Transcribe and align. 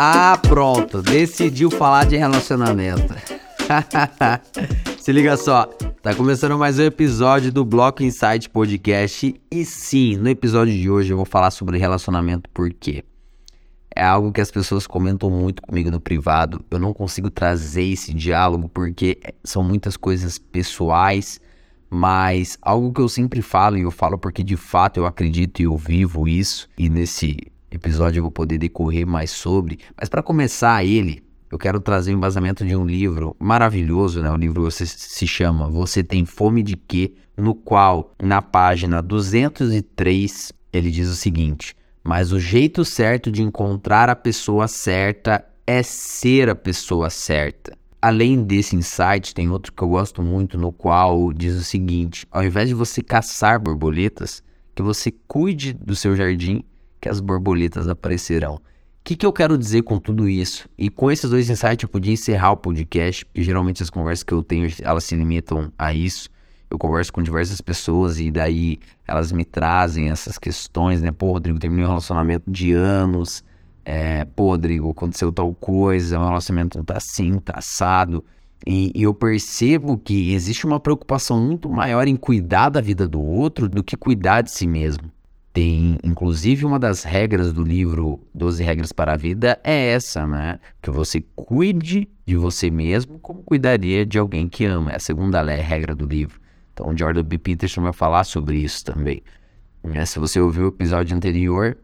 Ah, 0.00 0.38
pronto, 0.40 1.02
decidiu 1.02 1.72
falar 1.72 2.06
de 2.06 2.16
relacionamento. 2.16 3.12
Se 4.96 5.10
liga 5.10 5.36
só, 5.36 5.64
tá 6.00 6.14
começando 6.14 6.56
mais 6.56 6.78
um 6.78 6.84
episódio 6.84 7.50
do 7.50 7.64
Bloco 7.64 8.04
Insight 8.04 8.48
Podcast. 8.48 9.34
E 9.50 9.64
sim, 9.64 10.16
no 10.16 10.28
episódio 10.28 10.72
de 10.72 10.88
hoje 10.88 11.12
eu 11.12 11.16
vou 11.16 11.26
falar 11.26 11.50
sobre 11.50 11.78
relacionamento 11.78 12.48
porque 12.54 13.04
é 13.92 14.04
algo 14.04 14.30
que 14.30 14.40
as 14.40 14.52
pessoas 14.52 14.86
comentam 14.86 15.28
muito 15.30 15.60
comigo 15.62 15.90
no 15.90 16.00
privado. 16.00 16.64
Eu 16.70 16.78
não 16.78 16.94
consigo 16.94 17.28
trazer 17.28 17.82
esse 17.82 18.14
diálogo 18.14 18.68
porque 18.68 19.18
são 19.42 19.64
muitas 19.64 19.96
coisas 19.96 20.38
pessoais, 20.38 21.40
mas 21.90 22.56
algo 22.62 22.92
que 22.92 23.00
eu 23.00 23.08
sempre 23.08 23.42
falo 23.42 23.76
e 23.76 23.82
eu 23.82 23.90
falo 23.90 24.16
porque 24.16 24.44
de 24.44 24.56
fato 24.56 24.98
eu 24.98 25.06
acredito 25.06 25.58
e 25.58 25.64
eu 25.64 25.76
vivo 25.76 26.28
isso. 26.28 26.68
E 26.78 26.88
nesse 26.88 27.36
episódio 27.70 28.18
eu 28.18 28.22
vou 28.22 28.30
poder 28.30 28.58
decorrer 28.58 29.06
mais 29.06 29.30
sobre. 29.30 29.78
Mas 29.98 30.08
para 30.08 30.22
começar 30.22 30.84
ele, 30.84 31.22
eu 31.50 31.58
quero 31.58 31.80
trazer 31.80 32.10
o 32.10 32.14
um 32.14 32.18
embasamento 32.18 32.64
de 32.64 32.76
um 32.76 32.84
livro 32.84 33.34
maravilhoso, 33.38 34.20
né? 34.22 34.30
O 34.30 34.36
livro 34.36 34.70
se 34.70 35.26
chama 35.26 35.68
Você 35.68 36.02
Tem 36.04 36.24
Fome 36.24 36.62
de 36.62 36.76
Quê? 36.76 37.14
No 37.36 37.54
qual, 37.54 38.12
na 38.22 38.42
página 38.42 39.00
203, 39.00 40.52
ele 40.72 40.90
diz 40.90 41.08
o 41.08 41.16
seguinte: 41.16 41.74
Mas 42.04 42.32
o 42.32 42.40
jeito 42.40 42.84
certo 42.84 43.30
de 43.30 43.42
encontrar 43.42 44.08
a 44.10 44.16
pessoa 44.16 44.68
certa 44.68 45.44
é 45.66 45.82
ser 45.82 46.48
a 46.48 46.54
pessoa 46.54 47.10
certa. 47.10 47.76
Além 48.00 48.44
desse 48.44 48.76
insight, 48.76 49.34
tem 49.34 49.50
outro 49.50 49.72
que 49.72 49.82
eu 49.82 49.88
gosto 49.88 50.22
muito, 50.22 50.56
no 50.56 50.72
qual 50.72 51.32
diz 51.32 51.54
o 51.54 51.64
seguinte: 51.64 52.26
ao 52.30 52.44
invés 52.44 52.68
de 52.68 52.74
você 52.74 53.02
caçar 53.02 53.60
borboletas, 53.60 54.42
que 54.74 54.82
você 54.82 55.12
cuide 55.26 55.72
do 55.72 55.96
seu 55.96 56.14
jardim 56.14 56.62
que 57.00 57.08
as 57.08 57.20
borboletas 57.20 57.88
aparecerão. 57.88 58.54
O 58.54 58.60
que, 59.04 59.16
que 59.16 59.24
eu 59.24 59.32
quero 59.32 59.56
dizer 59.56 59.82
com 59.82 59.98
tudo 59.98 60.28
isso? 60.28 60.68
E 60.76 60.90
com 60.90 61.10
esses 61.10 61.30
dois 61.30 61.48
insights 61.48 61.82
eu 61.82 61.88
podia 61.88 62.12
encerrar 62.12 62.52
o 62.52 62.56
podcast, 62.56 63.24
porque 63.24 63.42
geralmente 63.42 63.82
as 63.82 63.88
conversas 63.88 64.22
que 64.22 64.34
eu 64.34 64.42
tenho, 64.42 64.68
elas 64.82 65.04
se 65.04 65.16
limitam 65.16 65.72
a 65.78 65.94
isso. 65.94 66.28
Eu 66.70 66.76
converso 66.76 67.10
com 67.12 67.22
diversas 67.22 67.60
pessoas 67.62 68.20
e 68.20 68.30
daí 68.30 68.78
elas 69.06 69.32
me 69.32 69.44
trazem 69.44 70.10
essas 70.10 70.36
questões, 70.36 71.00
né? 71.00 71.10
Pô, 71.10 71.32
Rodrigo, 71.32 71.58
terminei 71.58 71.86
um 71.86 71.88
relacionamento 71.88 72.50
de 72.50 72.72
anos. 72.72 73.42
É, 73.82 74.26
pô, 74.26 74.48
Rodrigo, 74.48 74.90
aconteceu 74.90 75.32
tal 75.32 75.54
coisa, 75.54 76.18
o 76.18 76.24
relacionamento 76.26 76.84
tá 76.84 76.98
assim, 76.98 77.38
tá 77.38 77.54
assado. 77.56 78.22
E, 78.66 78.92
e, 78.94 79.02
eu 79.02 79.14
percebo 79.14 79.96
que 79.96 80.34
existe 80.34 80.66
uma 80.66 80.78
preocupação 80.78 81.40
muito 81.40 81.70
maior 81.70 82.06
em 82.06 82.16
cuidar 82.16 82.68
da 82.68 82.80
vida 82.80 83.08
do 83.08 83.20
outro 83.22 83.68
do 83.68 83.82
que 83.82 83.96
cuidar 83.96 84.42
de 84.42 84.50
si 84.50 84.66
mesmo. 84.66 85.10
Tem, 85.58 85.98
inclusive, 86.04 86.64
uma 86.64 86.78
das 86.78 87.02
regras 87.02 87.52
do 87.52 87.64
livro 87.64 88.20
12 88.32 88.62
Regras 88.62 88.92
para 88.92 89.14
a 89.14 89.16
Vida 89.16 89.58
é 89.64 89.88
essa, 89.88 90.24
né? 90.24 90.60
Que 90.80 90.88
você 90.88 91.20
cuide 91.34 92.08
de 92.24 92.36
você 92.36 92.70
mesmo 92.70 93.18
como 93.18 93.42
cuidaria 93.42 94.06
de 94.06 94.20
alguém 94.20 94.48
que 94.48 94.64
ama. 94.64 94.92
É 94.92 94.94
a 94.94 95.00
segunda 95.00 95.42
regra 95.42 95.96
do 95.96 96.06
livro. 96.06 96.40
Então, 96.72 96.96
Jordan 96.96 97.24
B. 97.24 97.38
Peterson 97.38 97.82
vai 97.82 97.92
falar 97.92 98.22
sobre 98.22 98.56
isso 98.56 98.84
também. 98.84 99.20
É, 99.82 100.06
se 100.06 100.20
você 100.20 100.40
ouviu 100.40 100.66
o 100.66 100.68
episódio 100.68 101.16
anterior, 101.16 101.76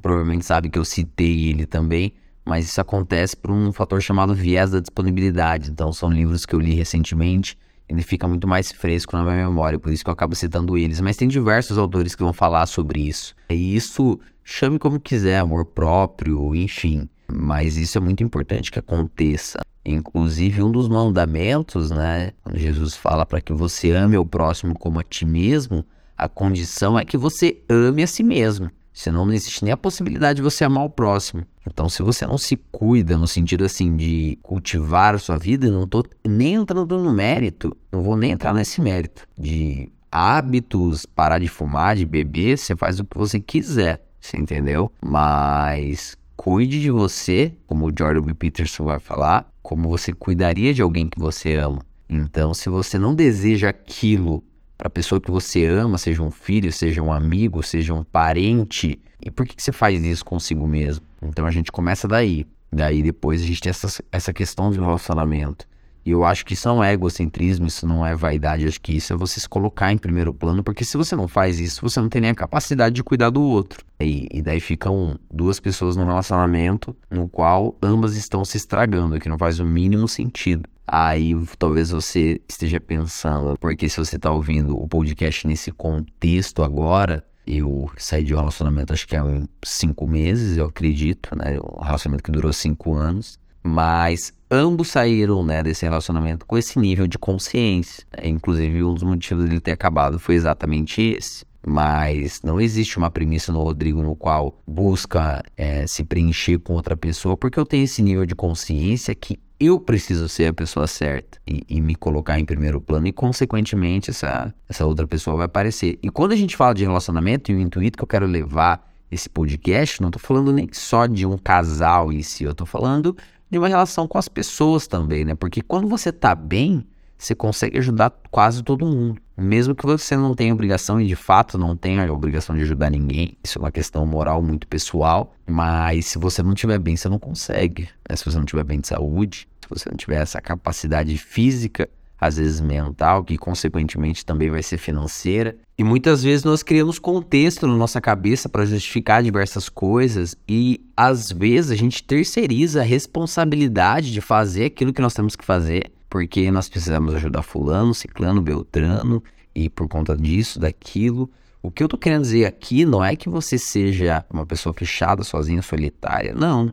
provavelmente 0.00 0.44
sabe 0.44 0.70
que 0.70 0.78
eu 0.78 0.84
citei 0.84 1.48
ele 1.48 1.66
também, 1.66 2.12
mas 2.44 2.66
isso 2.66 2.80
acontece 2.80 3.36
por 3.36 3.50
um 3.50 3.72
fator 3.72 4.00
chamado 4.00 4.32
viés 4.32 4.70
da 4.70 4.78
disponibilidade. 4.78 5.72
Então, 5.72 5.92
são 5.92 6.08
livros 6.08 6.46
que 6.46 6.54
eu 6.54 6.60
li 6.60 6.72
recentemente 6.72 7.58
ele 7.92 8.02
fica 8.02 8.26
muito 8.26 8.48
mais 8.48 8.72
fresco 8.72 9.14
na 9.14 9.22
minha 9.22 9.46
memória, 9.46 9.78
por 9.78 9.92
isso 9.92 10.02
que 10.02 10.08
eu 10.08 10.14
acabo 10.14 10.34
citando 10.34 10.78
eles. 10.78 10.98
Mas 11.00 11.16
tem 11.16 11.28
diversos 11.28 11.76
autores 11.76 12.14
que 12.14 12.22
vão 12.22 12.32
falar 12.32 12.64
sobre 12.64 13.06
isso. 13.06 13.34
E 13.50 13.76
isso, 13.76 14.18
chame 14.42 14.78
como 14.78 14.98
quiser, 14.98 15.38
amor 15.38 15.66
próprio, 15.66 16.54
enfim. 16.54 17.06
Mas 17.30 17.76
isso 17.76 17.98
é 17.98 18.00
muito 18.00 18.22
importante 18.22 18.70
que 18.70 18.78
aconteça. 18.78 19.60
Inclusive, 19.84 20.62
um 20.62 20.72
dos 20.72 20.88
mandamentos, 20.88 21.90
né? 21.90 22.32
Quando 22.42 22.58
Jesus 22.58 22.96
fala 22.96 23.26
para 23.26 23.42
que 23.42 23.52
você 23.52 23.90
ame 23.90 24.16
o 24.16 24.24
próximo 24.24 24.72
como 24.78 24.98
a 24.98 25.02
ti 25.02 25.26
mesmo, 25.26 25.84
a 26.16 26.28
condição 26.28 26.98
é 26.98 27.04
que 27.04 27.18
você 27.18 27.62
ame 27.68 28.02
a 28.02 28.06
si 28.06 28.22
mesmo. 28.22 28.70
Senão 28.92 29.24
não 29.24 29.32
existe 29.32 29.64
nem 29.64 29.72
a 29.72 29.76
possibilidade 29.76 30.36
de 30.36 30.42
você 30.42 30.64
amar 30.64 30.84
o 30.84 30.90
próximo. 30.90 31.44
Então, 31.66 31.88
se 31.88 32.02
você 32.02 32.26
não 32.26 32.36
se 32.36 32.56
cuida 32.70 33.16
no 33.16 33.26
sentido 33.26 33.64
assim 33.64 33.96
de 33.96 34.38
cultivar 34.42 35.14
a 35.14 35.18
sua 35.18 35.38
vida, 35.38 35.70
não 35.70 35.86
tô 35.86 36.04
nem 36.26 36.54
entrando 36.54 36.98
no 36.98 37.12
mérito, 37.12 37.76
não 37.90 38.02
vou 38.02 38.16
nem 38.16 38.32
entrar 38.32 38.52
nesse 38.52 38.80
mérito 38.80 39.26
de 39.38 39.90
hábitos, 40.10 41.06
parar 41.06 41.38
de 41.38 41.48
fumar, 41.48 41.96
de 41.96 42.04
beber, 42.04 42.58
você 42.58 42.76
faz 42.76 43.00
o 43.00 43.04
que 43.04 43.16
você 43.16 43.40
quiser, 43.40 44.04
você 44.20 44.36
entendeu? 44.36 44.92
Mas 45.00 46.16
cuide 46.36 46.80
de 46.80 46.90
você, 46.90 47.54
como 47.66 47.86
o 47.86 47.92
Jordan 47.96 48.22
B. 48.22 48.34
Peterson 48.34 48.84
vai 48.84 48.98
falar, 48.98 49.50
como 49.62 49.88
você 49.88 50.12
cuidaria 50.12 50.74
de 50.74 50.82
alguém 50.82 51.08
que 51.08 51.18
você 51.18 51.54
ama. 51.54 51.80
Então, 52.08 52.52
se 52.52 52.68
você 52.68 52.98
não 52.98 53.14
deseja 53.14 53.70
aquilo 53.70 54.44
para 54.82 54.88
a 54.88 54.90
pessoa 54.90 55.20
que 55.20 55.30
você 55.30 55.64
ama, 55.64 55.96
seja 55.96 56.20
um 56.24 56.30
filho, 56.32 56.72
seja 56.72 57.00
um 57.00 57.12
amigo, 57.12 57.62
seja 57.62 57.94
um 57.94 58.02
parente. 58.02 59.00
E 59.24 59.30
por 59.30 59.46
que, 59.46 59.54
que 59.54 59.62
você 59.62 59.70
faz 59.70 60.02
isso 60.02 60.24
consigo 60.24 60.66
mesmo? 60.66 61.06
Então 61.22 61.46
a 61.46 61.52
gente 61.52 61.70
começa 61.70 62.08
daí. 62.08 62.44
Daí 62.72 63.00
depois 63.00 63.40
a 63.40 63.46
gente 63.46 63.60
tem 63.60 63.70
essa, 63.70 64.02
essa 64.10 64.32
questão 64.32 64.72
do 64.72 64.80
relacionamento. 64.80 65.68
E 66.04 66.10
eu 66.10 66.24
acho 66.24 66.44
que 66.44 66.54
isso 66.54 66.68
não 66.68 66.82
é 66.82 66.92
egocentrismo, 66.92 67.66
isso 67.66 67.86
não 67.86 68.04
é 68.04 68.14
vaidade, 68.14 68.66
acho 68.66 68.80
que 68.80 68.96
isso 68.96 69.12
é 69.12 69.16
você 69.16 69.38
se 69.38 69.48
colocar 69.48 69.92
em 69.92 69.98
primeiro 69.98 70.34
plano, 70.34 70.62
porque 70.62 70.84
se 70.84 70.96
você 70.96 71.14
não 71.14 71.28
faz 71.28 71.60
isso, 71.60 71.80
você 71.82 72.00
não 72.00 72.08
tem 72.08 72.20
nem 72.20 72.30
a 72.30 72.34
capacidade 72.34 72.94
de 72.94 73.04
cuidar 73.04 73.30
do 73.30 73.42
outro. 73.42 73.84
E, 74.00 74.26
e 74.32 74.42
daí 74.42 74.58
ficam 74.58 75.18
duas 75.30 75.60
pessoas 75.60 75.96
num 75.96 76.04
relacionamento 76.04 76.96
no 77.08 77.28
qual 77.28 77.76
ambas 77.80 78.16
estão 78.16 78.44
se 78.44 78.56
estragando, 78.56 79.20
que 79.20 79.28
não 79.28 79.38
faz 79.38 79.60
o 79.60 79.64
mínimo 79.64 80.08
sentido. 80.08 80.68
Aí 80.86 81.34
talvez 81.58 81.90
você 81.90 82.40
esteja 82.48 82.80
pensando, 82.80 83.56
porque 83.58 83.88
se 83.88 83.98
você 83.98 84.16
está 84.16 84.30
ouvindo 84.30 84.76
o 84.76 84.88
podcast 84.88 85.46
nesse 85.46 85.70
contexto 85.70 86.62
agora, 86.62 87.24
eu 87.46 87.90
saí 87.96 88.24
de 88.24 88.34
um 88.34 88.38
relacionamento 88.38 88.92
acho 88.92 89.06
que 89.06 89.16
há 89.16 89.24
cinco 89.64 90.06
meses, 90.06 90.56
eu 90.56 90.66
acredito, 90.66 91.36
né? 91.36 91.58
Um 91.60 91.82
relacionamento 91.82 92.24
que 92.24 92.30
durou 92.32 92.52
cinco 92.52 92.94
anos. 92.94 93.38
Mas 93.64 94.32
ambos 94.52 94.88
saíram 94.88 95.42
né, 95.42 95.62
desse 95.62 95.86
relacionamento 95.86 96.44
com 96.44 96.58
esse 96.58 96.78
nível 96.78 97.06
de 97.06 97.18
consciência. 97.18 98.04
Inclusive, 98.22 98.84
um 98.84 98.92
dos 98.92 99.02
motivos 99.02 99.46
dele 99.46 99.60
ter 99.60 99.72
acabado 99.72 100.18
foi 100.18 100.34
exatamente 100.34 101.00
esse. 101.00 101.46
Mas 101.66 102.42
não 102.42 102.60
existe 102.60 102.98
uma 102.98 103.10
premissa 103.10 103.52
no 103.52 103.62
Rodrigo 103.62 104.02
no 104.02 104.14
qual 104.14 104.60
busca 104.66 105.42
é, 105.56 105.86
se 105.86 106.04
preencher 106.04 106.58
com 106.58 106.74
outra 106.74 106.96
pessoa, 106.96 107.36
porque 107.36 107.58
eu 107.58 107.64
tenho 107.64 107.84
esse 107.84 108.02
nível 108.02 108.26
de 108.26 108.34
consciência 108.34 109.14
que 109.14 109.38
eu 109.58 109.78
preciso 109.78 110.28
ser 110.28 110.46
a 110.46 110.52
pessoa 110.52 110.88
certa 110.88 111.38
e, 111.46 111.62
e, 111.68 111.80
me 111.80 111.94
colocar 111.94 112.38
em 112.38 112.44
primeiro 112.44 112.80
plano 112.80 113.06
e, 113.06 113.12
consequentemente, 113.12 114.10
essa, 114.10 114.52
essa 114.68 114.84
outra 114.84 115.06
pessoa 115.06 115.36
vai 115.36 115.46
aparecer. 115.46 116.00
E 116.02 116.10
quando 116.10 116.32
a 116.32 116.36
gente 116.36 116.56
fala 116.56 116.74
de 116.74 116.82
relacionamento, 116.82 117.52
e 117.52 117.54
o 117.54 117.60
intuito 117.60 117.96
que 117.96 118.02
eu 118.02 118.08
quero 118.08 118.26
levar 118.26 118.92
esse 119.08 119.28
podcast, 119.28 120.00
não 120.00 120.08
estou 120.08 120.20
falando 120.20 120.52
nem 120.52 120.68
só 120.72 121.06
de 121.06 121.24
um 121.24 121.38
casal 121.38 122.12
em 122.12 122.22
si, 122.22 122.42
eu 122.42 122.50
estou 122.50 122.66
falando 122.66 123.16
de 123.52 123.58
uma 123.58 123.68
relação 123.68 124.08
com 124.08 124.16
as 124.16 124.28
pessoas 124.28 124.86
também, 124.86 125.26
né? 125.26 125.34
Porque 125.34 125.60
quando 125.60 125.86
você 125.86 126.10
tá 126.10 126.34
bem, 126.34 126.86
você 127.18 127.34
consegue 127.34 127.76
ajudar 127.76 128.10
quase 128.30 128.62
todo 128.62 128.86
mundo. 128.86 129.20
Mesmo 129.36 129.74
que 129.74 129.84
você 129.84 130.16
não 130.16 130.34
tenha 130.34 130.54
obrigação, 130.54 130.98
e 130.98 131.06
de 131.06 131.14
fato 131.14 131.58
não 131.58 131.76
tenha 131.76 132.02
a 132.08 132.10
obrigação 132.10 132.56
de 132.56 132.62
ajudar 132.62 132.88
ninguém, 132.88 133.36
isso 133.44 133.58
é 133.58 133.62
uma 133.62 133.70
questão 133.70 134.06
moral 134.06 134.42
muito 134.42 134.66
pessoal, 134.66 135.34
mas 135.46 136.06
se 136.06 136.18
você 136.18 136.42
não 136.42 136.54
estiver 136.54 136.78
bem, 136.78 136.96
você 136.96 137.10
não 137.10 137.18
consegue. 137.18 137.90
Né? 138.08 138.16
Se 138.16 138.24
você 138.24 138.38
não 138.38 138.44
estiver 138.44 138.64
bem 138.64 138.80
de 138.80 138.88
saúde, 138.88 139.46
se 139.60 139.68
você 139.68 139.90
não 139.90 139.98
tiver 139.98 140.22
essa 140.22 140.40
capacidade 140.40 141.18
física, 141.18 141.90
às 142.22 142.36
vezes 142.36 142.60
mental, 142.60 143.24
que 143.24 143.36
consequentemente 143.36 144.24
também 144.24 144.48
vai 144.48 144.62
ser 144.62 144.78
financeira. 144.78 145.56
E 145.76 145.82
muitas 145.82 146.22
vezes 146.22 146.44
nós 146.44 146.62
criamos 146.62 147.00
contexto 147.00 147.66
na 147.66 147.74
nossa 147.74 148.00
cabeça 148.00 148.48
para 148.48 148.64
justificar 148.64 149.24
diversas 149.24 149.68
coisas 149.68 150.36
e 150.48 150.80
às 150.96 151.32
vezes 151.32 151.72
a 151.72 151.74
gente 151.74 152.04
terceiriza 152.04 152.80
a 152.80 152.84
responsabilidade 152.84 154.12
de 154.12 154.20
fazer 154.20 154.66
aquilo 154.66 154.92
que 154.92 155.02
nós 155.02 155.14
temos 155.14 155.34
que 155.34 155.44
fazer 155.44 155.90
porque 156.08 156.48
nós 156.50 156.68
precisamos 156.68 157.12
ajudar 157.14 157.42
fulano, 157.42 157.92
ciclano, 157.92 158.40
beltrano, 158.40 159.20
e 159.54 159.68
por 159.68 159.88
conta 159.88 160.14
disso, 160.14 160.60
daquilo. 160.60 161.28
O 161.60 161.70
que 161.70 161.82
eu 161.82 161.88
tô 161.88 161.96
querendo 161.96 162.20
dizer 162.20 162.44
aqui 162.44 162.84
não 162.84 163.02
é 163.02 163.16
que 163.16 163.28
você 163.28 163.58
seja 163.58 164.24
uma 164.30 164.46
pessoa 164.46 164.72
fechada, 164.74 165.24
sozinha, 165.24 165.62
solitária, 165.62 166.34
não. 166.34 166.72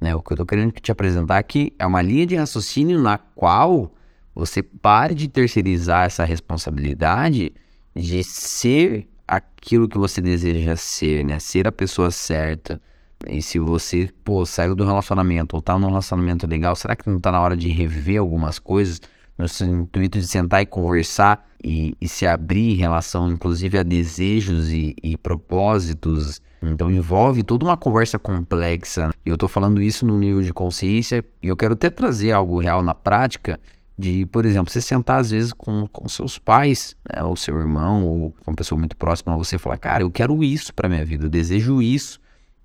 Né? 0.00 0.14
O 0.14 0.22
que 0.22 0.32
eu 0.32 0.36
tô 0.36 0.46
querendo 0.46 0.72
te 0.72 0.92
apresentar 0.92 1.38
aqui 1.38 1.74
é 1.78 1.84
uma 1.84 2.00
linha 2.00 2.24
de 2.24 2.36
raciocínio 2.36 3.02
na 3.02 3.18
qual 3.18 3.92
você 4.38 4.62
pare 4.62 5.14
de 5.14 5.26
terceirizar 5.26 6.06
essa 6.06 6.24
responsabilidade 6.24 7.52
de 7.94 8.22
ser 8.22 9.08
aquilo 9.26 9.88
que 9.88 9.98
você 9.98 10.20
deseja 10.20 10.76
ser, 10.76 11.24
né? 11.24 11.40
Ser 11.40 11.66
a 11.66 11.72
pessoa 11.72 12.10
certa, 12.12 12.80
e 13.26 13.42
se 13.42 13.58
você, 13.58 14.08
pô, 14.22 14.46
saiu 14.46 14.76
do 14.76 14.84
relacionamento 14.84 15.56
ou 15.56 15.60
tá 15.60 15.76
num 15.76 15.88
relacionamento 15.88 16.46
legal, 16.46 16.76
será 16.76 16.94
que 16.94 17.10
não 17.10 17.18
tá 17.18 17.32
na 17.32 17.40
hora 17.40 17.56
de 17.56 17.68
rever 17.68 18.20
algumas 18.20 18.60
coisas? 18.60 19.00
no 19.38 19.82
intuito 19.82 20.18
de 20.18 20.26
sentar 20.26 20.62
e 20.62 20.66
conversar 20.66 21.46
e, 21.62 21.94
e, 22.00 22.08
se 22.08 22.26
abrir 22.26 22.72
em 22.72 22.74
relação, 22.74 23.30
inclusive, 23.30 23.78
a 23.78 23.84
desejos 23.84 24.72
e, 24.72 24.96
e, 25.00 25.16
propósitos. 25.16 26.42
Então 26.60 26.90
envolve 26.90 27.44
toda 27.44 27.64
uma 27.64 27.76
conversa 27.76 28.18
complexa. 28.18 29.10
E 29.24 29.28
eu 29.28 29.34
estou 29.34 29.48
falando 29.48 29.80
isso 29.80 30.04
no 30.04 30.18
nível 30.18 30.42
de 30.42 30.52
consciência 30.52 31.24
e 31.40 31.46
eu 31.46 31.56
quero 31.56 31.74
até 31.74 31.88
trazer 31.88 32.32
algo 32.32 32.58
real 32.58 32.82
na 32.82 32.94
prática 32.94 33.60
de, 33.98 34.24
por 34.26 34.46
exemplo, 34.46 34.72
você 34.72 34.80
sentar 34.80 35.20
às 35.20 35.32
vezes 35.32 35.52
com, 35.52 35.88
com 35.88 36.08
seus 36.08 36.38
pais, 36.38 36.94
né, 37.12 37.24
ou 37.24 37.34
seu 37.34 37.58
irmão, 37.58 38.06
ou 38.06 38.30
com 38.30 38.52
uma 38.52 38.56
pessoa 38.56 38.78
muito 38.78 38.96
próxima 38.96 39.34
a 39.34 39.36
você 39.36 39.56
e 39.56 39.58
falar, 39.58 39.76
cara, 39.76 40.04
eu 40.04 40.10
quero 40.10 40.44
isso 40.44 40.72
para 40.72 40.88
minha 40.88 41.04
vida, 41.04 41.26
eu 41.26 41.30
desejo 41.30 41.82
isso. 41.82 42.20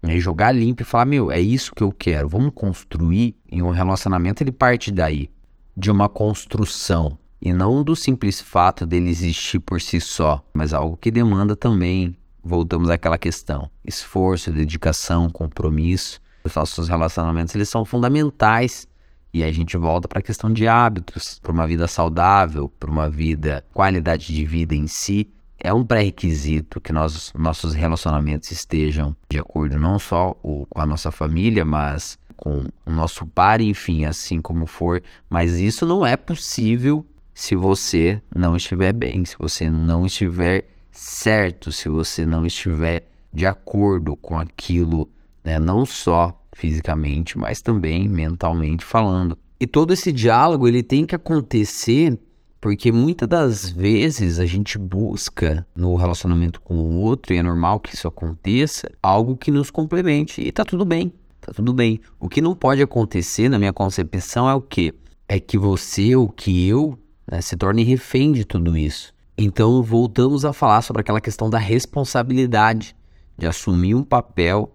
E 0.05 0.19
jogar 0.19 0.51
limpo 0.51 0.81
e 0.81 0.85
falar, 0.85 1.05
meu, 1.05 1.31
é 1.31 1.39
isso 1.39 1.73
que 1.73 1.81
eu 1.81 1.91
quero, 1.91 2.27
vamos 2.27 2.51
construir. 2.53 3.35
E 3.49 3.63
um 3.63 3.71
relacionamento 3.71 4.43
ele 4.43 4.51
parte 4.51 4.91
daí, 4.91 5.29
de 5.75 5.89
uma 5.89 6.07
construção. 6.09 7.17
E 7.41 7.51
não 7.51 7.83
do 7.83 7.95
simples 7.95 8.39
fato 8.39 8.85
dele 8.85 9.09
existir 9.09 9.59
por 9.59 9.81
si 9.81 9.99
só, 10.01 10.43
mas 10.53 10.73
algo 10.73 10.97
que 10.97 11.09
demanda 11.09 11.55
também, 11.55 12.15
voltamos 12.43 12.89
àquela 12.89 13.17
questão, 13.17 13.71
esforço, 13.83 14.51
dedicação, 14.51 15.29
compromisso. 15.29 16.21
Os 16.43 16.53
nossos 16.53 16.89
relacionamentos 16.89 17.55
eles 17.55 17.69
são 17.69 17.85
fundamentais 17.85 18.87
e 19.33 19.43
a 19.43 19.51
gente 19.51 19.75
volta 19.75 20.07
para 20.07 20.19
a 20.19 20.21
questão 20.21 20.53
de 20.53 20.67
hábitos, 20.67 21.39
para 21.39 21.51
uma 21.51 21.65
vida 21.65 21.87
saudável, 21.87 22.71
para 22.79 22.91
uma 22.91 23.09
vida, 23.09 23.65
qualidade 23.73 24.33
de 24.33 24.45
vida 24.45 24.75
em 24.75 24.85
si. 24.85 25.27
É 25.59 25.73
um 25.73 25.83
pré-requisito 25.83 26.79
que 26.79 26.93
nós, 26.93 27.33
nossos 27.33 27.73
relacionamentos 27.73 28.51
estejam 28.51 29.15
de 29.29 29.39
acordo 29.39 29.79
não 29.79 29.97
só 29.97 30.33
com 30.33 30.67
a 30.75 30.85
nossa 30.85 31.09
família, 31.09 31.65
mas 31.65 32.19
com 32.35 32.65
o 32.85 32.91
nosso 32.91 33.25
par, 33.25 33.59
enfim, 33.59 34.05
assim 34.05 34.39
como 34.39 34.67
for. 34.67 35.01
Mas 35.29 35.53
isso 35.57 35.85
não 35.85 36.05
é 36.05 36.15
possível 36.15 37.05
se 37.33 37.55
você 37.55 38.21
não 38.35 38.55
estiver 38.55 38.93
bem, 38.93 39.25
se 39.25 39.35
você 39.39 39.69
não 39.69 40.05
estiver 40.05 40.67
certo, 40.91 41.71
se 41.71 41.89
você 41.89 42.25
não 42.25 42.45
estiver 42.45 43.07
de 43.33 43.47
acordo 43.47 44.15
com 44.15 44.37
aquilo, 44.37 45.09
né? 45.43 45.57
não 45.57 45.85
só 45.85 46.39
fisicamente, 46.53 47.37
mas 47.37 47.61
também 47.61 48.07
mentalmente 48.07 48.85
falando. 48.85 49.37
E 49.59 49.67
todo 49.67 49.93
esse 49.93 50.11
diálogo 50.11 50.67
ele 50.67 50.83
tem 50.83 51.05
que 51.05 51.15
acontecer 51.15 52.17
porque 52.63 52.93
muitas 52.93 53.27
das 53.27 53.69
vezes 53.69 54.39
a 54.39 54.45
gente 54.45 54.77
busca 54.77 55.67
no 55.75 55.97
relacionamento 55.97 56.61
com 56.61 56.75
o 56.75 56.95
outro, 57.01 57.33
e 57.33 57.37
é 57.37 57.43
normal 57.43 57.77
que 57.77 57.93
isso 57.93 58.07
aconteça, 58.07 58.89
algo 59.03 59.35
que 59.35 59.51
nos 59.51 59.69
complemente. 59.69 60.39
E 60.39 60.49
tá 60.49 60.63
tudo 60.63 60.85
bem, 60.85 61.11
tá 61.41 61.51
tudo 61.51 61.73
bem. 61.73 61.99
O 62.17 62.29
que 62.29 62.39
não 62.39 62.55
pode 62.55 62.81
acontecer, 62.81 63.49
na 63.49 63.59
minha 63.59 63.73
concepção, 63.73 64.49
é 64.49 64.55
o 64.55 64.61
quê? 64.61 64.93
É 65.27 65.41
que 65.41 65.57
você 65.57 66.15
ou 66.15 66.29
que 66.29 66.65
eu 66.65 66.97
né, 67.29 67.41
se 67.41 67.57
torne 67.57 67.83
refém 67.83 68.31
de 68.31 68.45
tudo 68.45 68.77
isso. 68.77 69.13
Então 69.37 69.83
voltamos 69.83 70.45
a 70.45 70.53
falar 70.53 70.81
sobre 70.83 71.01
aquela 71.01 71.19
questão 71.19 71.49
da 71.49 71.57
responsabilidade, 71.57 72.95
de 73.37 73.45
assumir 73.45 73.93
um 73.93 74.05
papel, 74.05 74.73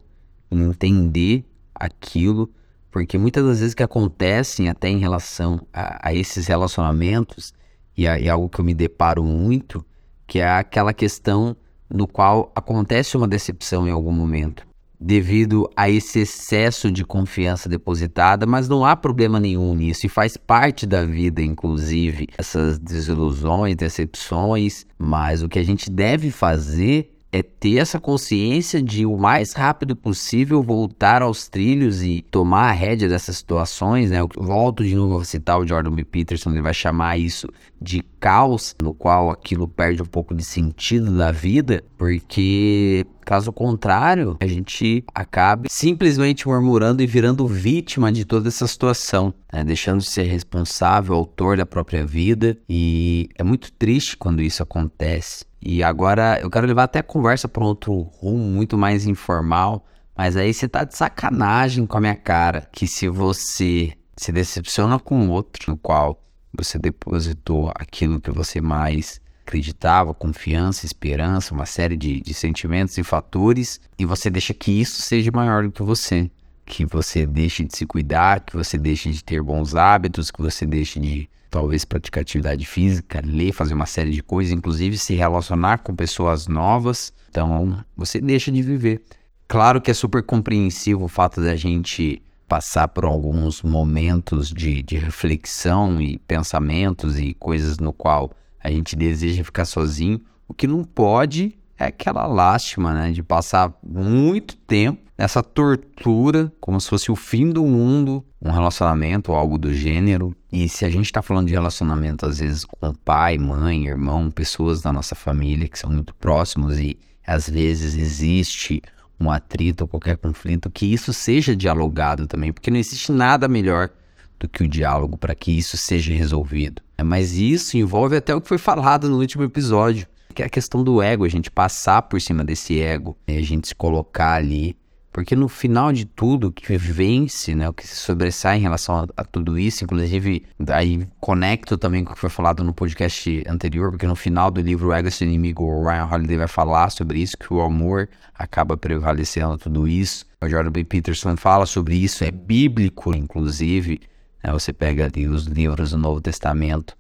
entender 0.51 1.43
aquilo, 1.79 2.51
porque 2.91 3.19
muitas 3.19 3.45
das 3.45 3.61
vezes 3.61 3.75
que 3.75 3.83
acontecem 3.83 4.69
até 4.69 4.89
em 4.89 4.99
relação 4.99 5.67
a, 5.73 6.09
a 6.09 6.15
esses 6.15 6.47
relacionamentos, 6.47 7.53
e, 7.97 8.03
e 8.05 8.29
algo 8.29 8.49
que 8.49 8.61
eu 8.61 8.65
me 8.65 8.75
deparo 8.75 9.23
muito, 9.25 9.85
que 10.27 10.39
é 10.39 10.49
aquela 10.49 10.93
questão 10.93 11.57
no 11.91 12.07
qual 12.07 12.53
acontece 12.55 13.17
uma 13.17 13.27
decepção 13.27 13.89
em 13.89 13.91
algum 13.91 14.13
momento, 14.13 14.67
devido 15.01 15.71
a 15.77 15.89
esse 15.89 16.21
excesso 16.21 16.91
de 16.91 17.05
confiança 17.05 17.69
depositada, 17.69 18.47
mas 18.47 18.69
não 18.69 18.85
há 18.85 18.97
problema 18.97 19.39
nenhum 19.39 19.75
nisso 19.75 20.07
e 20.07 20.09
faz 20.09 20.37
parte 20.37 20.87
da 20.87 21.05
vida, 21.05 21.41
inclusive, 21.41 22.27
essas 22.37 22.79
desilusões, 22.79 23.77
decepções, 23.77 24.87
mas 24.99 25.43
o 25.43 25.49
que 25.49 25.59
a 25.59 25.65
gente 25.65 25.91
deve 25.91 26.31
fazer 26.31 27.18
é 27.31 27.43
ter 27.43 27.77
essa 27.77 28.01
consciência 28.01 28.83
de 28.83 29.05
o 29.05 29.17
mais 29.17 29.53
rápido 29.53 29.95
possível 29.95 30.63
voltar 30.63 31.23
aos 31.23 31.49
trilhos 31.49 32.03
e 32.03 32.25
tomar 32.31 32.71
a 32.71 32.73
rédea 32.73 33.09
dessas 33.09 33.37
situações, 33.37 34.11
né? 34.11 34.21
Eu 34.21 34.29
volto 34.37 34.83
de 34.83 34.95
novo 34.95 35.21
a 35.21 35.25
citar 35.25 35.59
o 35.61 35.67
Jordan 35.67 35.91
B. 35.91 36.05
Peterson, 36.05 36.51
ele 36.51 36.63
vai 36.63 36.73
chamar 36.73 37.19
isso 37.19 37.49
de 37.81 38.03
caos, 38.19 38.75
no 38.83 38.95
qual 38.95 39.31
aquilo 39.31 39.69
perde 39.69 40.03
um 40.03 40.07
pouco 40.07 40.35
de 40.35 40.45
sentido 40.45 41.17
da 41.17 41.31
vida, 41.31 41.85
porque 41.97 43.07
caso 43.25 43.53
contrário, 43.53 44.37
a 44.41 44.47
gente 44.47 45.05
acabe 45.15 45.69
simplesmente 45.71 46.49
murmurando 46.49 47.03
e 47.03 47.07
virando 47.07 47.47
vítima 47.47 48.11
de 48.11 48.25
toda 48.25 48.49
essa 48.49 48.67
situação, 48.67 49.35
né? 49.53 49.63
deixando 49.63 50.01
de 50.01 50.11
ser 50.11 50.23
responsável, 50.23 51.15
autor 51.15 51.59
da 51.59 51.67
própria 51.67 52.07
vida, 52.07 52.57
e 52.67 53.29
é 53.37 53.45
muito 53.45 53.71
triste 53.73 54.17
quando 54.17 54.41
isso 54.41 54.63
acontece. 54.63 55.48
E 55.61 55.83
agora 55.83 56.39
eu 56.41 56.51
quero 56.51 56.67
levar 56.67 56.85
até 56.85 57.01
a 57.01 57.03
conversa 57.03 57.49
para 57.49 57.65
outro 57.65 57.93
rumo 58.01 58.45
muito 58.45 58.79
mais 58.79 59.07
informal. 59.07 59.85
Mas 60.17 60.37
aí 60.37 60.53
você 60.53 60.69
tá 60.69 60.85
de 60.85 60.97
sacanagem 60.97 61.87
com 61.87 61.97
a 61.97 62.01
minha 62.01 62.17
cara. 62.17 62.69
Que 62.73 62.87
se 62.87 63.09
você 63.09 63.93
se 64.17 64.33
decepciona 64.33 64.99
com 64.99 65.29
outro, 65.29 65.71
no 65.71 65.77
qual 65.77 66.23
você 66.53 66.79
depositou 66.79 67.71
aquilo 67.75 68.21
que 68.21 68.31
você 68.31 68.61
mais 68.61 69.21
acreditava, 69.47 70.13
confiança, 70.13 70.85
esperança, 70.85 71.55
uma 71.55 71.65
série 71.65 71.97
de, 71.97 72.21
de 72.21 72.35
sentimentos 72.35 72.99
e 72.99 73.03
fatores, 73.03 73.81
e 73.99 74.05
você 74.05 74.29
deixa 74.29 74.53
que 74.53 74.71
isso 74.71 75.01
seja 75.01 75.31
maior 75.33 75.65
do 75.65 75.73
que 75.73 75.83
você. 75.83 76.31
Que 76.69 76.85
você 76.85 77.25
deixe 77.25 77.65
de 77.65 77.75
se 77.75 77.87
cuidar, 77.87 78.41
que 78.41 78.55
você 78.55 78.77
deixe 78.77 79.11
de 79.11 79.25
ter 79.25 79.43
bons 79.43 79.75
hábitos, 79.75 80.31
que 80.31 80.41
você 80.41 80.67
deixe 80.67 81.01
de 81.01 81.29
talvez 81.51 81.85
praticar 81.85 82.21
atividade 82.21 82.67
física, 82.67 83.23
ler, 83.25 83.53
fazer 83.53 83.73
uma 83.73 83.87
série 83.87 84.11
de 84.11 84.23
coisas, 84.23 84.53
inclusive 84.53 84.99
se 84.99 85.15
relacionar 85.15 85.79
com 85.79 85.97
pessoas 85.97 86.47
novas. 86.47 87.13
Então, 87.31 87.83
você 87.97 88.21
deixa 88.21 88.53
de 88.53 88.61
viver. 88.61 89.03
Claro 89.49 89.81
que 89.81 89.91
é 89.91 89.95
super 89.95 90.23
compreensivo 90.23 91.07
o 91.07 91.09
fato 91.09 91.41
da 91.41 91.57
gente 91.57 92.23
passar 92.47 92.87
por 92.89 93.07
alguns 93.07 93.63
momentos 93.63 94.51
de, 94.51 94.83
de 94.83 94.99
reflexão 94.99 96.01
e 96.01 96.19
pensamentos 96.19 97.19
e 97.19 97.33
coisas 97.35 97.79
no 97.79 97.93
qual 97.93 98.31
a 98.63 98.71
gente 98.71 98.95
deseja 98.95 99.43
ficar 99.43 99.65
sozinho. 99.65 100.21
O 100.47 100.53
que 100.53 100.67
não 100.67 100.85
pode 100.85 101.59
é 101.79 101.87
aquela 101.87 102.27
lástima, 102.27 102.93
né, 102.93 103.11
de 103.11 103.23
passar 103.23 103.73
muito 103.83 104.57
tempo 104.57 105.08
nessa 105.19 105.43
tortura, 105.43 106.53
como 106.61 106.81
se 106.81 106.89
fosse 106.89 107.11
o 107.11 107.17
fim 107.17 107.51
do 107.51 107.65
mundo, 107.67 108.25
um 108.41 108.53
relacionamento 108.53 109.33
ou 109.33 109.37
algo 109.37 109.59
do 109.59 109.75
gênero. 109.75 110.35
E 110.51 110.69
se 110.69 110.85
a 110.85 110.91
gente 110.91 111.07
está 111.07 111.21
falando 111.21 111.49
de 111.49 111.55
relacionamento, 111.55 112.25
às 112.25 112.39
vezes, 112.39 112.65
com 112.65 112.95
pai, 112.95 113.37
mãe, 113.37 113.87
irmão, 113.87 114.31
pessoas 114.31 114.81
da 114.81 114.93
nossa 114.93 115.17
família 115.17 115.69
que 115.69 115.79
são 115.79 115.91
muito 115.91 116.15
próximos 116.15 116.79
e 116.79 116.97
às 117.27 117.51
vezes 117.51 117.97
existe 117.97 118.81
um 119.21 119.31
atrito 119.31 119.83
ou 119.83 119.89
qualquer 119.89 120.17
conflito, 120.17 120.71
que 120.71 120.87
isso 120.87 121.13
seja 121.13 121.57
dialogado 121.57 122.27
também, 122.27 122.53
porque 122.53 122.71
não 122.71 122.79
existe 122.79 123.11
nada 123.11 123.49
melhor 123.49 123.91
do 124.39 124.49
que 124.49 124.63
o 124.63 124.69
diálogo 124.69 125.19
para 125.19 125.35
que 125.35 125.51
isso 125.51 125.77
seja 125.77 126.15
resolvido. 126.15 126.81
Mas 127.05 127.33
isso 127.33 127.77
envolve 127.77 128.17
até 128.17 128.33
o 128.33 128.41
que 128.41 128.47
foi 128.47 128.59
falado 128.59 129.09
no 129.09 129.19
último 129.19 129.43
episódio, 129.43 130.07
que 130.33 130.43
é 130.43 130.47
a 130.47 130.49
questão 130.49 130.85
do 130.85 131.03
ego, 131.03 131.25
a 131.25 131.29
gente 131.29 131.51
passar 131.51 132.03
por 132.03 132.21
cima 132.21 132.45
desse 132.45 132.81
ego, 132.81 133.19
a 133.27 133.43
gente 133.43 133.69
se 133.69 133.75
colocar 133.75 134.35
ali 134.35 134.77
porque 135.19 135.35
no 135.35 135.49
final 135.49 135.93
de 135.93 136.05
tudo, 136.05 136.47
o 136.47 136.53
que 136.53 136.77
vence, 136.79 137.53
né, 137.53 137.69
o 137.69 137.73
que 137.73 137.85
se 137.85 137.97
sobressai 137.97 138.57
em 138.57 138.61
relação 138.61 139.01
a, 139.01 139.07
a, 139.17 139.25
tudo 139.25 139.59
isso, 139.59 139.83
inclusive 139.83 140.45
aí 140.69 141.09
conecto 141.19 141.77
também 141.77 142.05
com 142.05 142.13
o 142.13 142.15
que 142.15 142.21
foi 142.21 142.31
falado 142.31 142.63
no 142.63 142.73
podcast 142.73 143.43
anterior, 143.49 143.91
porque 143.91 144.07
no 144.07 144.15
final 144.15 144.49
do 144.49 144.61
livro 144.61 144.93
Ego 144.93 145.11
Seu 145.11 145.27
Inimigo, 145.27 145.65
o 145.65 145.83
Ryan 145.83 146.07
Holiday 146.07 146.37
vai 146.37 146.47
falar 146.47 146.91
sobre 146.91 147.19
isso, 147.19 147.37
que 147.37 147.53
o 147.53 147.61
amor 147.61 148.09
acaba 148.33 148.77
prevalecendo 148.77 149.59
tudo 149.59 149.89
isso. 149.89 150.25
O 150.41 150.49
Jordan 150.49 150.71
B. 150.71 150.85
Peterson 150.85 151.37
fala 151.37 151.67
sobre 151.67 151.97
isso, 151.97 152.23
é 152.23 152.31
bíblico, 152.31 153.13
inclusive. 153.13 154.01
Né, 154.41 154.53
você 154.53 154.73
pega 154.73 155.07
ali 155.07 155.27
os 155.27 155.47
livros 155.47 155.91
do 155.91 155.99
Novo 155.99 156.21
Testamento, 156.21 156.97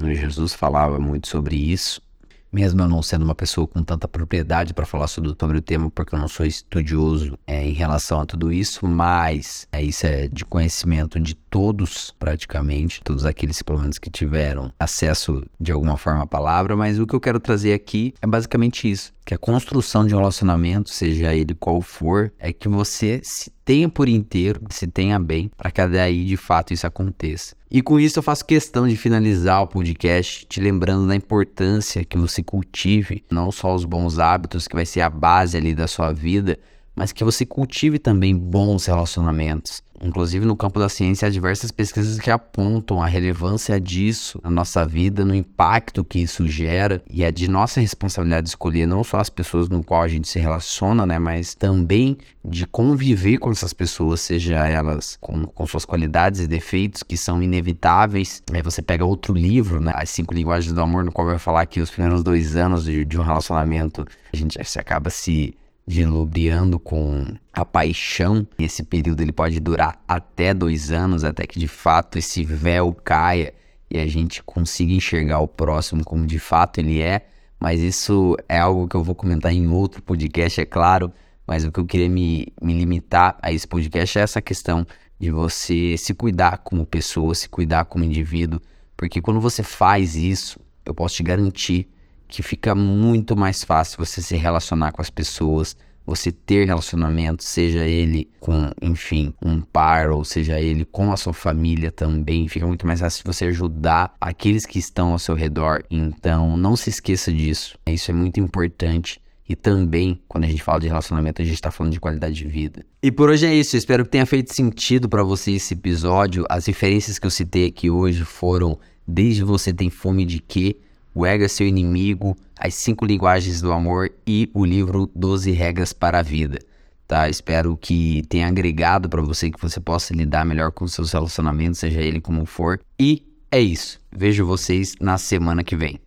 Jesus 0.00 0.54
falava 0.54 0.98
muito 0.98 1.28
sobre 1.28 1.54
isso 1.54 2.02
mesmo 2.52 2.80
eu 2.82 2.88
não 2.88 3.02
sendo 3.02 3.22
uma 3.22 3.34
pessoa 3.34 3.66
com 3.66 3.82
tanta 3.82 4.08
propriedade 4.08 4.74
para 4.74 4.86
falar 4.86 5.06
sobre, 5.06 5.34
sobre, 5.38 5.58
o 5.58 5.62
tema, 5.62 5.90
porque 5.90 6.14
eu 6.14 6.18
não 6.18 6.28
sou 6.28 6.44
estudioso 6.44 7.38
é, 7.46 7.66
em 7.66 7.72
relação 7.72 8.20
a 8.20 8.26
tudo 8.26 8.52
isso, 8.52 8.86
mas 8.86 9.66
é, 9.72 9.82
isso 9.82 10.06
é 10.06 10.28
de 10.28 10.44
conhecimento 10.44 11.18
de 11.20 11.34
todos, 11.34 12.14
praticamente, 12.18 13.00
todos 13.02 13.24
aqueles, 13.24 13.62
pelo 13.62 13.80
menos, 13.80 13.98
que 13.98 14.10
tiveram 14.10 14.72
acesso 14.78 15.44
de 15.60 15.72
alguma 15.72 15.96
forma 15.96 16.22
à 16.22 16.26
palavra, 16.26 16.76
mas 16.76 16.98
o 16.98 17.06
que 17.06 17.14
eu 17.14 17.20
quero 17.20 17.40
trazer 17.40 17.72
aqui 17.72 18.14
é 18.20 18.26
basicamente 18.26 18.90
isso, 18.90 19.12
que 19.24 19.34
a 19.34 19.38
construção 19.38 20.06
de 20.06 20.14
um 20.14 20.18
relacionamento, 20.18 20.90
seja 20.90 21.34
ele 21.34 21.54
qual 21.54 21.80
for, 21.80 22.32
é 22.38 22.52
que 22.52 22.68
você 22.68 23.20
se 23.22 23.50
tenha 23.64 23.88
por 23.88 24.08
inteiro, 24.08 24.60
se 24.70 24.86
tenha 24.86 25.18
bem, 25.18 25.50
para 25.56 25.70
que 25.70 25.86
daí 25.86 26.24
de 26.24 26.36
fato 26.36 26.72
isso 26.72 26.86
aconteça. 26.86 27.54
E 27.70 27.80
com 27.80 28.00
isso 28.00 28.18
eu 28.18 28.22
faço 28.22 28.44
questão 28.44 28.88
de 28.88 28.96
finalizar 28.96 29.62
o 29.62 29.68
podcast 29.68 30.44
te 30.46 30.60
lembrando 30.60 31.06
da 31.06 31.14
importância 31.14 32.04
que 32.04 32.18
você 32.18 32.42
cultive 32.42 33.24
não 33.30 33.52
só 33.52 33.74
os 33.74 33.84
bons 33.84 34.18
hábitos, 34.18 34.66
que 34.66 34.74
vai 34.74 34.84
ser 34.84 35.02
a 35.02 35.10
base 35.10 35.56
ali 35.56 35.74
da 35.74 35.86
sua 35.86 36.12
vida, 36.12 36.58
mas 36.96 37.12
que 37.12 37.22
você 37.22 37.46
cultive 37.46 37.98
também 37.98 38.36
bons 38.36 38.86
relacionamentos. 38.86 39.82
Inclusive 40.02 40.46
no 40.46 40.56
campo 40.56 40.80
da 40.80 40.88
ciência, 40.88 41.28
há 41.28 41.30
diversas 41.30 41.70
pesquisas 41.70 42.18
que 42.18 42.30
apontam 42.30 43.02
a 43.02 43.06
relevância 43.06 43.78
disso 43.78 44.40
na 44.42 44.50
nossa 44.50 44.86
vida, 44.86 45.24
no 45.24 45.34
impacto 45.34 46.02
que 46.02 46.20
isso 46.20 46.48
gera, 46.48 47.02
e 47.08 47.22
é 47.22 47.30
de 47.30 47.48
nossa 47.48 47.80
responsabilidade 47.80 48.48
escolher 48.48 48.86
não 48.86 49.04
só 49.04 49.18
as 49.18 49.28
pessoas 49.28 49.68
no 49.68 49.84
qual 49.84 50.02
a 50.02 50.08
gente 50.08 50.28
se 50.28 50.38
relaciona, 50.38 51.04
né, 51.04 51.18
mas 51.18 51.54
também 51.54 52.16
de 52.42 52.66
conviver 52.66 53.36
com 53.38 53.50
essas 53.50 53.74
pessoas, 53.74 54.20
seja 54.20 54.66
elas 54.66 55.18
com, 55.20 55.44
com 55.44 55.66
suas 55.66 55.84
qualidades 55.84 56.40
e 56.40 56.46
defeitos 56.46 57.02
que 57.02 57.16
são 57.16 57.42
inevitáveis. 57.42 58.42
Aí 58.52 58.62
você 58.62 58.80
pega 58.80 59.04
outro 59.04 59.34
livro, 59.34 59.80
né, 59.80 59.92
As 59.94 60.08
Cinco 60.10 60.32
Linguagens 60.32 60.72
do 60.72 60.80
Amor, 60.80 61.04
no 61.04 61.12
qual 61.12 61.26
vai 61.26 61.38
falar 61.38 61.66
que 61.66 61.80
os 61.80 61.90
primeiros 61.90 62.22
dois 62.22 62.56
anos 62.56 62.84
de, 62.84 63.04
de 63.04 63.18
um 63.18 63.22
relacionamento 63.22 64.06
a 64.32 64.36
gente 64.36 64.62
se 64.64 64.78
acaba 64.78 65.10
se 65.10 65.54
dilubriando 65.86 66.78
com 66.78 67.26
a 67.52 67.64
paixão. 67.64 68.46
Esse 68.58 68.82
período 68.82 69.22
ele 69.22 69.32
pode 69.32 69.58
durar 69.60 70.02
até 70.06 70.54
dois 70.54 70.90
anos, 70.90 71.24
até 71.24 71.46
que 71.46 71.58
de 71.58 71.68
fato 71.68 72.18
esse 72.18 72.44
véu 72.44 72.92
caia 72.92 73.52
e 73.90 73.98
a 73.98 74.06
gente 74.06 74.42
consiga 74.42 74.92
enxergar 74.92 75.40
o 75.40 75.48
próximo 75.48 76.04
como 76.04 76.26
de 76.26 76.38
fato 76.38 76.78
ele 76.78 77.00
é. 77.00 77.26
Mas 77.58 77.80
isso 77.80 78.36
é 78.48 78.58
algo 78.58 78.88
que 78.88 78.96
eu 78.96 79.02
vou 79.02 79.14
comentar 79.14 79.52
em 79.52 79.68
outro 79.68 80.00
podcast, 80.02 80.60
é 80.60 80.64
claro. 80.64 81.12
Mas 81.46 81.64
o 81.64 81.72
que 81.72 81.80
eu 81.80 81.84
queria 81.84 82.08
me, 82.08 82.46
me 82.62 82.72
limitar 82.72 83.36
a 83.42 83.52
esse 83.52 83.66
podcast 83.66 84.18
é 84.18 84.22
essa 84.22 84.40
questão 84.40 84.86
de 85.18 85.30
você 85.30 85.96
se 85.98 86.14
cuidar 86.14 86.58
como 86.58 86.86
pessoa, 86.86 87.34
se 87.34 87.48
cuidar 87.48 87.84
como 87.84 88.04
indivíduo. 88.04 88.60
Porque 88.96 89.20
quando 89.20 89.40
você 89.40 89.62
faz 89.62 90.14
isso, 90.14 90.58
eu 90.86 90.94
posso 90.94 91.16
te 91.16 91.22
garantir 91.22 91.88
que 92.30 92.42
fica 92.42 92.74
muito 92.74 93.36
mais 93.36 93.64
fácil 93.64 93.98
você 93.98 94.22
se 94.22 94.36
relacionar 94.36 94.92
com 94.92 95.02
as 95.02 95.10
pessoas, 95.10 95.76
você 96.06 96.32
ter 96.32 96.66
relacionamento, 96.66 97.44
seja 97.44 97.86
ele 97.86 98.28
com, 98.40 98.70
enfim, 98.80 99.34
um 99.44 99.60
par 99.60 100.10
ou 100.10 100.24
seja 100.24 100.58
ele 100.58 100.84
com 100.84 101.12
a 101.12 101.16
sua 101.16 101.32
família 101.32 101.90
também, 101.90 102.48
fica 102.48 102.66
muito 102.66 102.86
mais 102.86 103.00
fácil 103.00 103.22
você 103.24 103.46
ajudar 103.46 104.14
aqueles 104.20 104.64
que 104.64 104.78
estão 104.78 105.12
ao 105.12 105.18
seu 105.18 105.34
redor. 105.34 105.84
Então, 105.90 106.56
não 106.56 106.74
se 106.76 106.90
esqueça 106.90 107.32
disso. 107.32 107.76
Isso 107.86 108.10
é 108.10 108.14
muito 108.14 108.40
importante. 108.40 109.20
E 109.48 109.56
também, 109.56 110.20
quando 110.28 110.44
a 110.44 110.46
gente 110.46 110.62
fala 110.62 110.78
de 110.78 110.86
relacionamento, 110.86 111.42
a 111.42 111.44
gente 111.44 111.54
está 111.54 111.72
falando 111.72 111.92
de 111.92 111.98
qualidade 111.98 112.36
de 112.36 112.46
vida. 112.46 112.86
E 113.02 113.10
por 113.10 113.28
hoje 113.28 113.46
é 113.46 113.54
isso. 113.54 113.74
Eu 113.74 113.78
espero 113.78 114.04
que 114.04 114.10
tenha 114.10 114.24
feito 114.24 114.54
sentido 114.54 115.08
para 115.08 115.24
você 115.24 115.52
esse 115.52 115.74
episódio. 115.74 116.44
As 116.48 116.66
referências 116.66 117.18
que 117.18 117.26
eu 117.26 117.30
citei 117.30 117.66
aqui 117.66 117.90
hoje 117.90 118.24
foram 118.24 118.78
Desde 119.06 119.42
Você 119.42 119.72
Tem 119.72 119.90
Fome 119.90 120.24
de 120.24 120.38
Quê? 120.38 120.76
O 121.14 121.26
Ego 121.26 121.44
é 121.44 121.48
Seu 121.48 121.66
Inimigo, 121.66 122.36
As 122.58 122.74
Cinco 122.74 123.04
Linguagens 123.04 123.60
do 123.60 123.72
Amor 123.72 124.10
e 124.26 124.50
o 124.54 124.64
livro 124.64 125.10
12 125.14 125.50
Regras 125.50 125.92
para 125.92 126.20
a 126.20 126.22
Vida. 126.22 126.58
Tá? 127.06 127.28
Espero 127.28 127.76
que 127.76 128.22
tenha 128.28 128.46
agregado 128.46 129.08
para 129.08 129.20
você, 129.20 129.50
que 129.50 129.60
você 129.60 129.80
possa 129.80 130.14
lidar 130.14 130.44
melhor 130.44 130.70
com 130.70 130.86
seus 130.86 131.12
relacionamentos, 131.12 131.80
seja 131.80 132.00
ele 132.00 132.20
como 132.20 132.46
for. 132.46 132.80
E 132.98 133.26
é 133.50 133.60
isso. 133.60 134.00
Vejo 134.12 134.46
vocês 134.46 134.94
na 135.00 135.18
semana 135.18 135.64
que 135.64 135.74
vem. 135.74 135.98